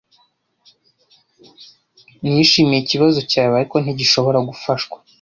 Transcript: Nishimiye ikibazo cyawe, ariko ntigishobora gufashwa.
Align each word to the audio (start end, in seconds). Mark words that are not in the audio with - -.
Nishimiye 2.21 2.79
ikibazo 2.81 3.19
cyawe, 3.31 3.53
ariko 3.55 3.75
ntigishobora 3.79 4.39
gufashwa. 4.49 4.97